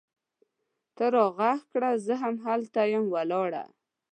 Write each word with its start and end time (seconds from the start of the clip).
ته 0.95 1.05
را 1.15 1.25
ږغ 1.35 1.39
کړه! 1.71 1.91
زه 2.05 2.13
هم 2.21 2.35
هلته 2.45 2.81
یم 2.93 3.05
ولاړه 3.13 3.63